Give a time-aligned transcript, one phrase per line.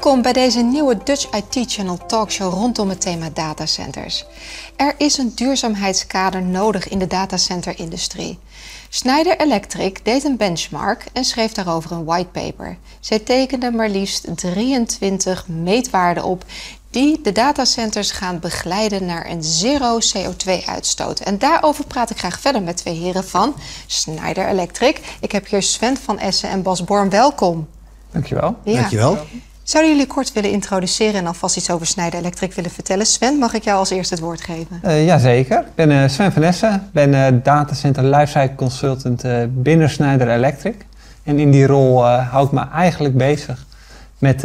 [0.00, 4.24] Welkom bij deze nieuwe Dutch IT Channel talkshow rondom het thema datacenters.
[4.76, 8.38] Er is een duurzaamheidskader nodig in de datacenter-industrie.
[8.88, 12.76] Schneider Electric deed een benchmark en schreef daarover een whitepaper.
[13.00, 16.44] Zij tekende maar liefst 23 meetwaarden op
[16.90, 21.20] die de datacenters gaan begeleiden naar een zero CO2-uitstoot.
[21.20, 23.54] En daarover praat ik graag verder met twee heren van
[23.86, 25.00] Schneider Electric.
[25.20, 27.10] Ik heb hier Sven van Essen en Bas Born.
[27.10, 27.68] Welkom.
[28.12, 28.56] Dankjewel.
[28.64, 28.74] Ja.
[28.80, 29.18] Dankjewel.
[29.70, 33.06] Zouden jullie kort willen introduceren en alvast iets over Schneider Electric willen vertellen?
[33.06, 34.80] Sven, mag ik jou als eerste het woord geven?
[34.84, 35.58] Uh, jazeker.
[35.58, 40.74] Ik ben uh, Sven van Essen, ben uh, datacenter lifecycle consultant binnen Schneider Electric.
[41.22, 43.66] En in die rol hou ik me eigenlijk bezig
[44.18, 44.42] met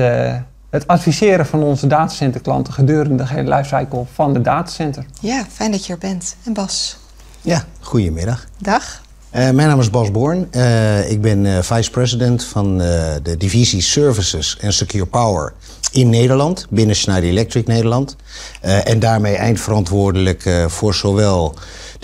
[0.69, 5.05] het adviseren van onze datacenterklanten gedurende de hele lifecycle van de datacenter.
[5.21, 6.35] Ja, fijn dat je er bent.
[6.43, 6.97] En Bas?
[7.41, 8.45] Ja, goedemiddag.
[8.57, 9.01] Dag.
[9.35, 10.47] Uh, mijn naam is Bas Born.
[10.51, 15.53] Uh, ik ben uh, vice-president van de divisie Services en Secure Power
[15.91, 18.15] in Nederland, binnen Schneider Electric Nederland.
[18.61, 21.55] en daarmee eindverantwoordelijk voor zowel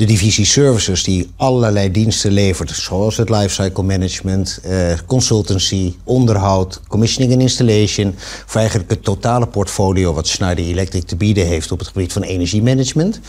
[0.02, 7.34] de divisie services die allerlei diensten levert, zoals het lifecycle management, eh, consultancy, onderhoud, commissioning
[7.34, 11.88] en installation, voor eigenlijk het totale portfolio wat Schneider Electric te bieden heeft op het
[11.88, 13.20] gebied van energiemanagement.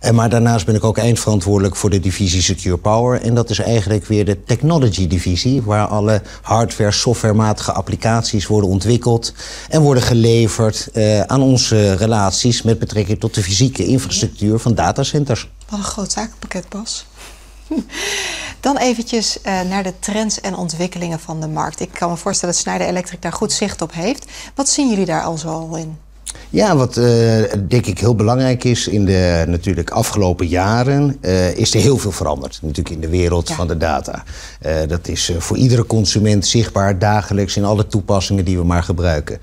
[0.00, 3.64] En maar daarnaast ben ik ook eindverantwoordelijk voor de divisie Secure Power en dat is
[3.64, 9.32] eigenlijk weer de technology divisie, waar alle hardware, softwarematige applicaties worden ontwikkeld
[9.68, 15.48] en worden geleverd uh, aan onze relaties met betrekking tot de fysieke infrastructuur van datacenters.
[15.68, 17.06] Wat een groot zakenpakket, Bas.
[18.60, 21.80] Dan eventjes uh, naar de trends en ontwikkelingen van de markt.
[21.80, 24.26] Ik kan me voorstellen dat Schneider Electric daar goed zicht op heeft.
[24.54, 25.98] Wat zien jullie daar al zo in?
[26.50, 27.04] Ja, wat uh,
[27.68, 32.12] denk ik heel belangrijk is in de natuurlijk afgelopen jaren, uh, is er heel veel
[32.12, 32.58] veranderd.
[32.62, 33.54] Natuurlijk in de wereld ja.
[33.54, 34.24] van de data.
[34.66, 39.40] Uh, dat is voor iedere consument zichtbaar dagelijks in alle toepassingen die we maar gebruiken.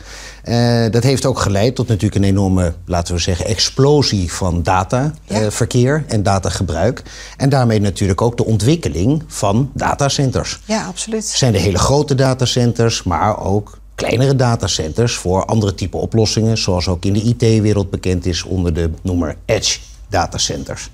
[0.92, 6.14] dat heeft ook geleid tot natuurlijk een enorme, laten we zeggen, explosie van dataverkeer ja.
[6.14, 7.04] en datagebruik.
[7.38, 10.60] En daarmee natuurlijk ook de ontwikkeling van datacenters.
[10.66, 11.24] Ja, absoluut.
[11.24, 16.88] Het zijn de hele grote datacenters, maar ook kleinere datacenters voor andere type oplossingen, zoals
[16.88, 19.80] ook in de IT-wereld bekend is onder de noemer Edge
[20.10, 20.90] datacenters.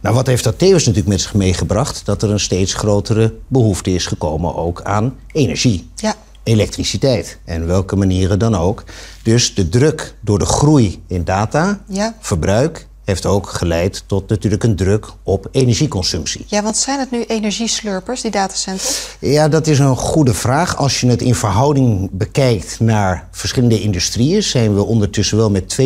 [0.00, 2.02] Nou, wat heeft dat tevens natuurlijk met zich meegebracht?
[2.04, 5.88] Dat er een steeds grotere behoefte is gekomen ook aan energie.
[5.96, 6.14] Ja.
[6.42, 7.38] Elektriciteit.
[7.44, 8.84] En welke manieren dan ook.
[9.22, 12.16] Dus de druk door de groei in data, ja.
[12.20, 16.44] verbruik heeft ook geleid tot natuurlijk een druk op energieconsumptie.
[16.46, 19.16] Ja, want zijn het nu energieslurpers, die datacenters?
[19.18, 20.76] Ja, dat is een goede vraag.
[20.76, 25.84] Als je het in verhouding bekijkt naar verschillende industrieën, zijn we ondertussen wel met 2%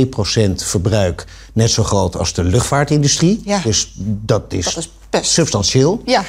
[0.55, 3.41] verbruik net zo groot als de luchtvaartindustrie.
[3.45, 3.61] Ja.
[3.65, 5.33] Dus dat is, dat is best.
[5.33, 6.03] substantieel.
[6.05, 6.25] Ja.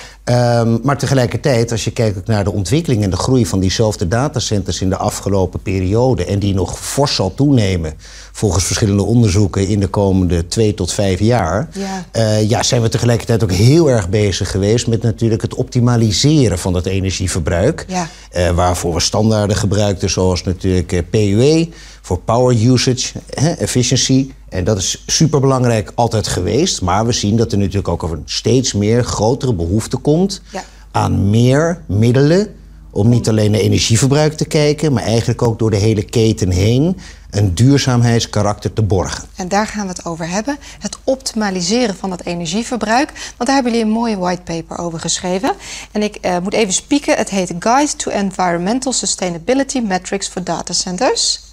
[0.59, 4.81] Um, maar tegelijkertijd, als je kijkt naar de ontwikkeling en de groei van diezelfde datacenters
[4.81, 7.93] in de afgelopen periode, en die nog fors zal toenemen
[8.31, 12.05] volgens verschillende onderzoeken in de komende twee tot vijf jaar, ja.
[12.13, 16.73] Uh, ja, zijn we tegelijkertijd ook heel erg bezig geweest met natuurlijk het optimaliseren van
[16.73, 17.85] het energieverbruik.
[17.87, 18.07] Ja.
[18.35, 21.69] Uh, waarvoor we standaarden gebruikten, zoals natuurlijk uh, PUE
[22.01, 23.11] voor power usage,
[23.57, 24.29] efficiency.
[24.55, 26.81] En dat is superbelangrijk altijd geweest.
[26.81, 30.63] Maar we zien dat er natuurlijk ook een steeds meer grotere behoefte komt ja.
[30.91, 32.55] aan meer middelen.
[32.91, 36.97] Om niet alleen naar energieverbruik te kijken, maar eigenlijk ook door de hele keten heen
[37.29, 39.23] een duurzaamheidskarakter te borgen.
[39.35, 40.57] En daar gaan we het over hebben.
[40.79, 43.11] Het optimaliseren van het energieverbruik.
[43.37, 45.53] Want daar hebben jullie een mooie whitepaper over geschreven.
[45.91, 47.17] En ik uh, moet even spieken.
[47.17, 51.44] Het heet Guide to Environmental Sustainability Metrics for Data Centers.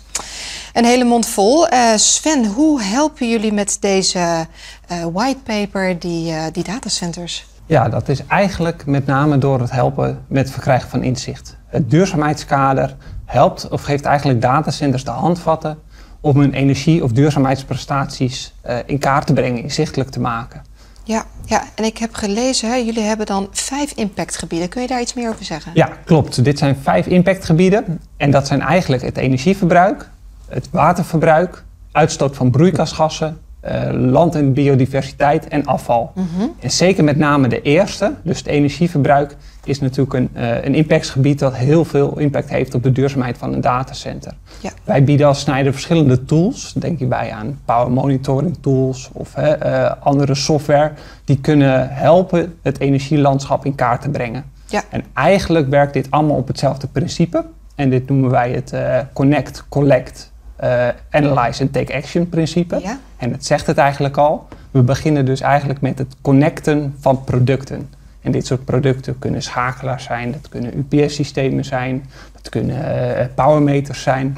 [0.73, 1.73] Een hele mond vol.
[1.73, 4.47] Uh, Sven, hoe helpen jullie met deze
[4.93, 7.47] uh, whitepaper die, uh, die datacenters?
[7.67, 11.57] Ja, dat is eigenlijk met name door het helpen met het verkrijgen van inzicht.
[11.67, 15.79] Het duurzaamheidskader helpt of geeft eigenlijk datacenters de handvatten
[16.21, 18.55] om hun energie- of duurzaamheidsprestaties
[18.87, 20.63] in kaart te brengen, inzichtelijk te maken.
[21.05, 24.69] Ja, ja, en ik heb gelezen, hè, jullie hebben dan vijf impactgebieden.
[24.69, 25.73] Kun je daar iets meer over zeggen?
[25.75, 26.45] Ja, klopt.
[26.45, 28.01] Dit zijn vijf impactgebieden.
[28.17, 30.11] En dat zijn eigenlijk het energieverbruik,
[30.53, 33.39] het waterverbruik, uitstoot van broeikasgassen,
[33.69, 36.13] uh, land- en biodiversiteit en afval.
[36.15, 36.53] Mm -hmm.
[36.61, 41.39] En zeker met name de eerste, dus het energieverbruik, is natuurlijk een, uh, een impactgebied
[41.39, 44.33] dat heel veel impact heeft op de duurzaamheid van een datacenter.
[44.61, 44.71] Ja.
[44.85, 50.35] Wij bieden als Snijder verschillende tools, denk hierbij aan power monitoring tools of uh, andere
[50.35, 50.93] software,
[51.25, 54.45] die kunnen helpen het energielandschap in kaart te brengen.
[54.67, 54.83] Ja.
[54.91, 57.45] En eigenlijk werkt dit allemaal op hetzelfde principe.
[57.75, 58.75] En dit noemen wij het
[59.13, 60.32] connect, collect,
[60.63, 62.81] uh, analyze en take action principe.
[62.83, 62.99] Ja.
[63.17, 64.49] En het zegt het eigenlijk al.
[64.71, 67.89] We beginnen dus eigenlijk met het connecten van producten.
[68.21, 74.03] En dit soort producten kunnen schakelaars zijn, dat kunnen UPS-systemen zijn, dat kunnen uh, powermeters
[74.03, 74.37] zijn.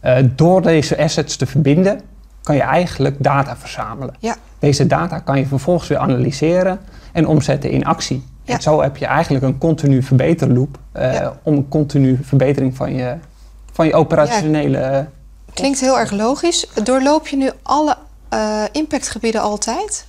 [0.00, 2.00] Eh, door deze assets te verbinden,
[2.42, 4.14] kan je eigenlijk data verzamelen.
[4.18, 4.36] Ja.
[4.58, 6.80] Deze data kan je vervolgens weer analyseren
[7.12, 8.24] en omzetten in actie.
[8.42, 8.54] Ja.
[8.54, 11.36] En zo heb je eigenlijk een continu verbeterloop Ja.
[11.42, 13.14] om een continu verbetering van je,
[13.72, 15.06] van je operationele.
[15.54, 16.66] Klinkt heel erg logisch.
[16.82, 17.96] Doorloop je nu alle
[18.28, 20.06] eh, impactgebieden altijd?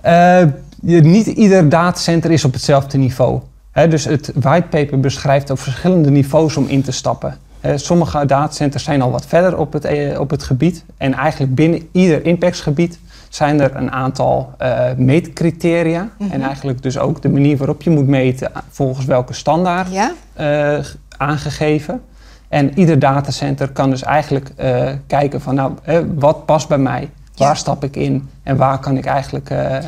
[0.00, 0.40] Eh,
[0.82, 3.40] je, niet ieder datacenter is op hetzelfde niveau.
[3.88, 7.38] Dus het whitepaper beschrijft ook verschillende niveaus om in te stappen.
[7.74, 10.84] Sommige datacenters zijn al wat verder op het, eh, op het gebied.
[10.96, 12.98] En eigenlijk binnen ieder impactgebied
[13.28, 14.54] zijn er een aantal
[14.96, 16.08] meetcriteria.
[16.18, 16.30] Mhm.
[16.30, 20.12] En eigenlijk dus ook de manier waarop je moet meten volgens welke standaard Ja?
[21.16, 22.00] aangegeven.
[22.54, 27.10] En ieder datacenter kan dus eigenlijk eh, kijken van nou, eh, wat past bij mij?
[27.36, 29.78] Waar stap ik in en waar kan ik eigenlijk eh,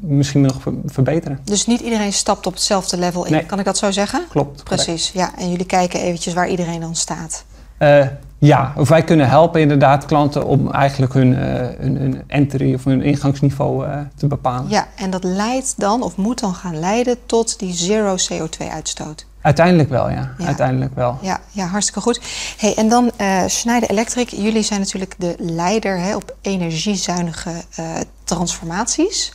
[0.00, 1.38] misschien nog ver- verbeteren?
[1.44, 3.32] Dus niet iedereen stapt op hetzelfde level in.
[3.32, 3.46] Nee.
[3.46, 4.24] Kan ik dat zo zeggen?
[4.28, 4.62] Klopt.
[4.62, 4.84] correct.
[4.84, 5.30] Precies, ja.
[5.38, 7.44] En jullie kijken eventjes waar iedereen dan staat.
[7.78, 8.06] Eh,
[8.38, 13.02] ja, of wij kunnen helpen inderdaad klanten om eigenlijk hun, hun, hun entry of hun
[13.02, 13.86] ingangsniveau
[14.16, 14.70] te bepalen.
[14.70, 19.26] Ja, en dat leidt dan, of moet dan gaan leiden tot die zero CO2-uitstoot.
[19.46, 20.34] Uiteindelijk wel, ja.
[20.38, 20.46] Ja.
[20.46, 21.18] Uiteindelijk wel.
[21.20, 22.20] Ja, ja, hartstikke goed.
[22.56, 24.28] Hey, en dan eh Schneider Electric.
[24.28, 27.84] Jullie zijn natuurlijk de leider hè, op energiezuinige eh,
[28.24, 29.32] transformaties.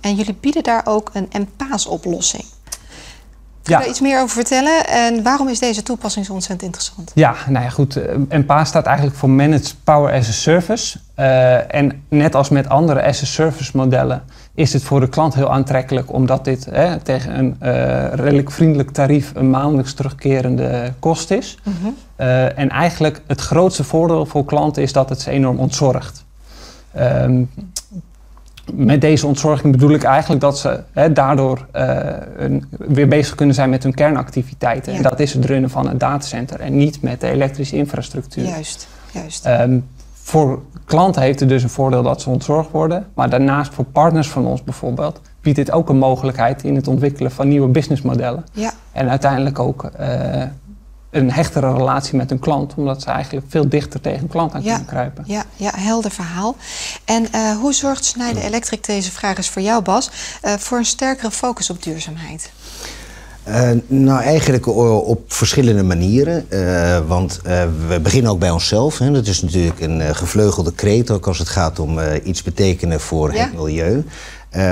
[0.00, 2.42] En jullie bieden daar ook een MPAS-oplossing.
[2.42, 2.70] Kun
[3.62, 3.78] je Ja.
[3.78, 4.86] daar iets meer over vertellen?
[4.86, 7.10] En waarom is deze toepassing zo ontzettend interessant?
[7.14, 7.96] Ja, nou ja, goed.
[7.96, 10.98] eh, MPA staat eigenlijk voor Managed Power as a Service.
[11.68, 15.52] En net als met andere as a Service modellen is het voor de klant heel
[15.52, 21.58] aantrekkelijk, omdat dit hè, tegen een eh, redelijk vriendelijk tarief een maandelijks terugkerende kost is.
[22.16, 26.24] Eh, en eigenlijk het grootste voordeel voor klanten is dat het ze enorm ontzorgt.
[26.92, 27.42] Ehm,
[28.72, 31.96] met deze ontzorging bedoel ik eigenlijk dat ze hè, daardoor eh,
[32.36, 34.92] een- weer bezig kunnen zijn met hun kernactiviteiten.
[34.92, 34.98] Ja.
[34.98, 38.44] En dat is het runnen van een datacenter en niet met de elektrische infrastructuur.
[38.44, 39.46] Juist, juist.
[39.46, 39.78] Ehm,
[40.22, 43.06] voor klanten heeft het dus een voordeel dat ze ontzorgd worden.
[43.14, 47.30] Maar daarnaast voor partners van ons bijvoorbeeld biedt dit ook een mogelijkheid in het ontwikkelen
[47.30, 48.44] van nieuwe businessmodellen.
[48.52, 50.42] ja, En uiteindelijk ook eh,
[51.10, 54.62] een hechtere relatie met hun klant, omdat ze eigenlijk veel dichter tegen een klant aan
[54.62, 54.68] Ja.
[54.70, 55.24] kunnen kruipen.
[55.26, 56.56] ja, ja, helder verhaal.
[57.04, 60.10] En eh, hoe zorgt Schneider Electric, deze vraag is voor jou Bas,
[60.42, 62.52] eh, voor een sterkere focus op duurzaamheid?
[63.44, 64.66] Eh, nou, eigenlijk
[65.06, 66.50] op verschillende manieren.
[66.50, 68.98] Eh, want eh, we beginnen ook bij onszelf.
[68.98, 69.10] Hè.
[69.10, 73.42] Dat is natuurlijk een gevleugelde kreet, ook als het gaat om iets betekenen voor Ja.
[73.42, 74.04] het milieu.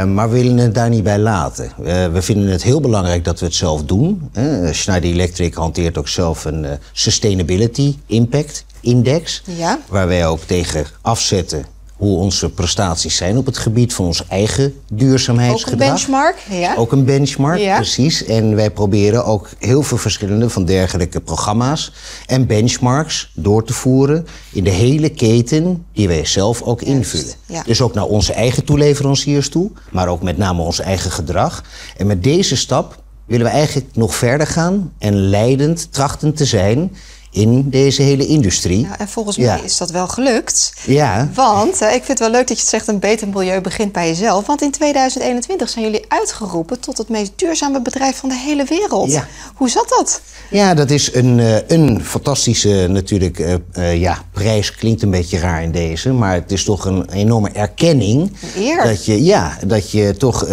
[0.06, 1.72] Maar we willen het daar niet bij laten.
[2.12, 4.28] We vinden het heel belangrijk dat we het zelf doen.
[4.32, 4.72] Hè.
[4.72, 9.42] Schneider Electric hanteert ook zelf een Sustainability Impact Index.
[9.44, 9.78] Ja.
[9.88, 11.64] Waar wij ook tegen afzetten
[12.00, 15.80] hoe onze prestaties zijn op het gebied van ons eigen Ook duurzaamheidsgedrag.
[15.80, 16.36] een benchmark?
[16.50, 16.74] Ja.
[16.76, 17.76] Ook een benchmark, Ja.
[17.76, 18.24] precies.
[18.24, 21.92] En wij proberen ook heel veel verschillende van dergelijke programma's
[22.26, 27.34] en benchmarks door te voeren in de hele keten die wij zelf ook invullen.
[27.46, 27.62] ja.
[27.62, 31.64] Dus ook naar onze eigen toeleveranciers toe, maar ook met name ons eigen gedrag.
[31.96, 36.92] En met deze stap willen we eigenlijk nog verder gaan en leidend trachten te zijn
[37.32, 38.80] in deze hele industrie.
[38.80, 39.54] Ja, en volgens Ja.
[39.54, 40.72] mij is dat wel gelukt.
[40.86, 43.60] Ja, Want, eh, ik vind het wel leuk dat je het zegt, een beter milieu
[43.60, 44.46] begint bij jezelf.
[44.46, 49.10] Want in 2021 zijn jullie uitgeroepen tot het meest duurzame bedrijf van de hele wereld.
[49.12, 49.26] Ja.
[49.54, 50.20] Hoe zat dat?
[50.50, 53.38] Ja, dat is een, eh, een fantastische natuurlijk,
[53.72, 54.74] eh, ja, prijs.
[54.74, 58.20] Klinkt een beetje raar in deze, maar het is toch een enorme erkenning.
[58.56, 58.84] Een eer.
[58.84, 60.46] Dat je, ja, dat je toch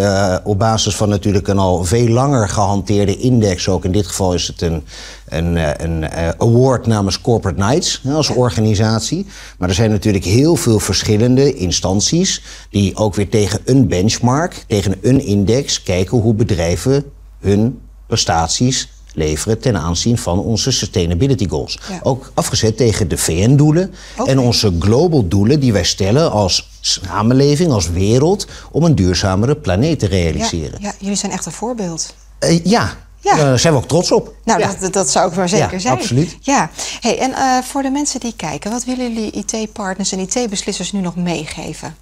[0.43, 4.48] op basis van natuurlijk een al veel langer gehanteerde index, ook in dit geval is
[4.48, 4.86] het een,
[5.27, 9.25] een, eh, een eh, award namens Corporate Knights als organisatie.
[9.57, 14.96] Maar er zijn natuurlijk heel veel verschillende instanties die ook weer tegen een benchmark, tegen
[15.01, 17.03] een index kijken hoe bedrijven
[17.39, 21.79] hun prestaties leveren ten aanzien van onze sustainability goals.
[21.89, 22.00] Ja.
[22.03, 23.93] Ook afgezet tegen de VN-doelen
[24.25, 30.00] en onze global doelen die wij stellen als samenleving, als wereld, om een duurzamere planeet
[30.00, 30.81] te realiseren.
[30.81, 32.13] ja, jullie zijn echt een voorbeeld.
[32.39, 32.98] Eh, ja,
[33.36, 33.43] Ja.
[33.43, 34.34] daar zijn we ook trots op.
[34.43, 34.75] Nou, Ja.
[34.79, 35.93] dat, dat zou ik maar zeker Ja, zijn.
[35.93, 36.38] absoluut.
[36.41, 36.69] Ja,
[37.01, 41.00] hey, en eh, voor de mensen die kijken, wat willen jullie IT-partners en IT-beslissers nu
[41.00, 41.96] nog meegeven?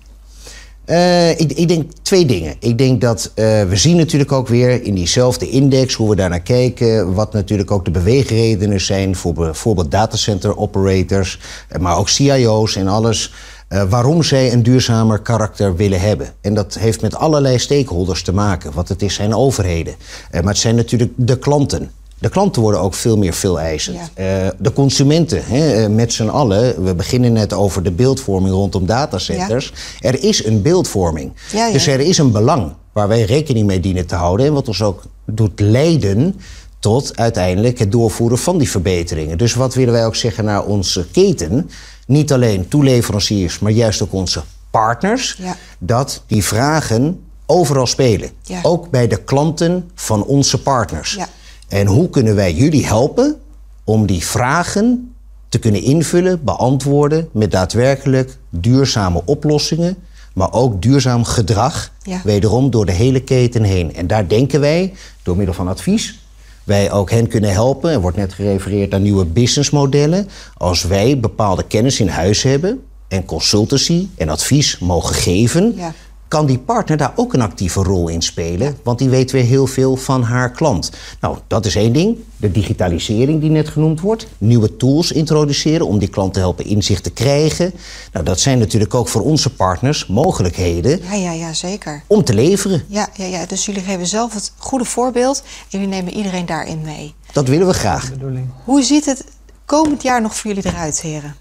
[0.86, 2.56] Eh, ik, ik denk twee dingen.
[2.60, 6.42] Ik denk dat eh, we zien natuurlijk ook weer in diezelfde index hoe we daarnaar
[6.42, 11.40] kijken, wat natuurlijk ook de beweegredenen zijn voor bijvoorbeeld datacenter operators,
[11.70, 13.34] eh, maar ook CIO's en alles.
[13.76, 16.28] Eh, waarom zij een duurzamer karakter willen hebben.
[16.42, 18.72] En dat heeft met allerlei stakeholders te maken.
[18.74, 19.96] Want het is zijn overheden.
[20.32, 21.92] Eh, maar het zijn natuurlijk de klanten.
[22.20, 23.98] De klanten worden ook veel meer veel eisend.
[24.16, 24.44] Ja.
[24.44, 26.84] Eh, de consumenten, hè, met z'n allen.
[26.84, 29.74] We beginnen net over de beeldvorming rondom datacenters.
[30.00, 31.32] Er is een beeldvorming.
[31.52, 31.72] Ja.
[31.72, 34.46] Dus er is een belang waar wij rekening mee dienen te houden.
[34.46, 36.40] En wat ons ook doet leiden
[36.86, 39.38] tot uiteindelijk het doorvoeren van die verbeteringen.
[39.38, 41.70] Dus wat willen wij ook zeggen naar onze keten?
[42.08, 45.36] Niet alleen toeleveranciers, maar juist ook onze partners.
[45.40, 45.56] Ja.
[45.80, 48.30] Dat die vragen overal spelen.
[48.42, 48.60] Ja.
[48.64, 51.14] Ook bij de klanten van onze partners.
[51.14, 51.28] Ja.
[51.68, 53.36] En hoe kunnen wij jullie helpen
[53.84, 55.14] om die vragen
[55.50, 59.98] te kunnen invullen, beantwoorden met daadwerkelijk duurzame oplossingen,
[60.34, 62.22] maar ook duurzaam gedrag, Ja.
[62.24, 63.96] wederom door de hele keten heen.
[63.96, 66.24] En daar denken wij, door middel van advies,
[66.66, 67.92] wij ook hen kunnen helpen.
[67.92, 70.28] Er wordt net gerefereerd naar nieuwe businessmodellen.
[70.54, 75.94] Als wij bepaalde kennis in huis hebben en consultancy en advies mogen geven, Ja.
[76.28, 78.78] Kan die partner daar ook een actieve rol in spelen.
[78.84, 80.92] Want die weet weer heel veel van haar klant.
[81.22, 82.18] Nou, dat is één ding.
[82.38, 84.28] De digitalisering die net genoemd wordt.
[84.38, 87.74] Nieuwe tools introduceren om die klant te helpen inzicht te krijgen.
[88.14, 92.04] Nou, dat zijn natuurlijk ook voor onze partners mogelijkheden Ja, ja, ja, zeker.
[92.08, 92.84] om te leveren.
[92.88, 96.82] Ja, ja, ja, dus jullie geven zelf het goede voorbeeld en jullie nemen iedereen daarin
[96.82, 97.14] mee.
[97.32, 98.10] Dat willen we graag.
[98.10, 98.48] bedoeling.
[98.64, 99.26] Hoe ziet het
[99.66, 101.36] komend jaar nog voor jullie eruit, heren?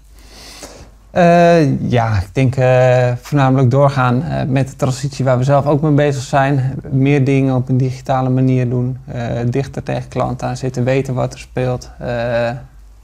[1.15, 5.81] Eh, ja, ik denk eh, voornamelijk doorgaan eh, met de transitie waar we zelf ook
[5.81, 6.79] mee bezig zijn.
[6.89, 8.97] Meer dingen op een digitale manier doen.
[9.49, 11.89] dichter tegen klanten aan zitten, weten wat er speelt.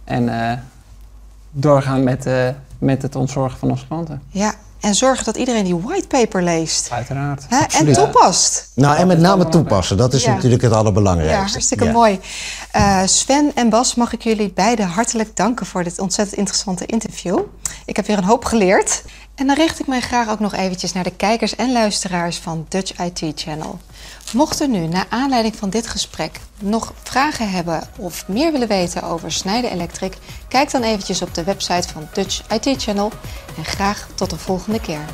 [0.04, 0.30] en
[1.52, 2.30] doorgaan met,
[2.78, 4.22] met het ontzorgen van onze klanten.
[4.28, 6.92] Ja, en zorgen dat iedereen die whitepaper leest.
[6.92, 7.46] Uiteraard.
[7.50, 7.60] Hè?
[7.80, 8.72] En toepast.
[8.76, 9.98] Nou, en met name toepassen.
[9.98, 10.34] Dat is Ja.
[10.34, 11.52] natuurlijk het Ja, allerbelangrijkste.
[11.52, 11.92] hartstikke Ja.
[11.92, 12.20] mooi.
[12.72, 17.40] Eh, Sven en Bas, mag ik jullie beiden hartelijk danken voor dit ontzettend interessante interview.
[17.86, 19.04] Ik heb weer een hoop geleerd.
[19.36, 22.66] En dan richt ik mij graag ook nog eventjes naar de kijkers en luisteraars van
[22.70, 23.80] Dutch IT Channel.
[24.34, 29.04] Mocht u nu, naar aanleiding van dit gesprek, nog vragen hebben of meer willen weten
[29.04, 33.12] over Snijden Electric, kijk dan eventjes op de website van Dutch IT Channel.
[33.58, 35.06] En graag tot de volgende keer.